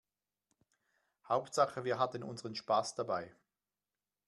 Hauptsache 1.27 1.83
wir 1.83 1.99
hatten 1.99 2.23
unseren 2.23 2.55
Spaß 2.55 2.95
dabei. 2.95 3.35